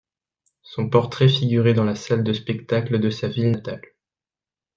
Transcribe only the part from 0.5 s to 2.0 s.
Son portrait figurait dans la